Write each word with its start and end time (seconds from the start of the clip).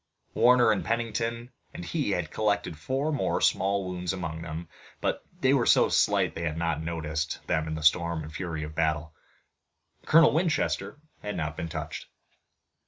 Warner 0.33 0.71
and 0.71 0.83
Pennington 0.83 1.51
and 1.75 1.85
he 1.85 2.09
had 2.09 2.31
collected 2.31 2.75
four 2.75 3.11
more 3.11 3.39
small 3.39 3.87
wounds 3.87 4.11
among 4.13 4.41
them, 4.41 4.67
but 4.99 5.21
they 5.41 5.53
were 5.53 5.67
so 5.67 5.89
slight 5.89 6.33
that 6.33 6.41
they 6.41 6.47
had 6.47 6.57
not 6.57 6.81
noticed 6.81 7.45
them 7.45 7.67
in 7.67 7.75
the 7.75 7.83
storm 7.83 8.23
and 8.23 8.33
fury 8.33 8.63
of 8.63 8.71
the 8.71 8.75
battle. 8.77 9.13
Colonel 10.07 10.33
Winchester 10.33 10.99
had 11.21 11.37
not 11.37 11.55
been 11.55 11.69
touched. 11.69 12.07